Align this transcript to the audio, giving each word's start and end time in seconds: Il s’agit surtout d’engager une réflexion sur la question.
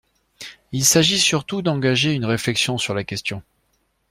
Il 0.71 0.83
s’agit 0.83 1.19
surtout 1.19 1.61
d’engager 1.61 2.11
une 2.13 2.25
réflexion 2.25 2.79
sur 2.79 2.95
la 2.95 3.03
question. 3.03 3.43